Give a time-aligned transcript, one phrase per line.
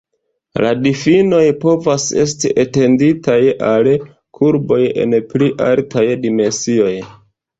[0.63, 3.37] La difinoj povas esti etenditaj
[3.73, 3.89] al
[4.39, 6.91] kurboj en pli altaj dimensioj.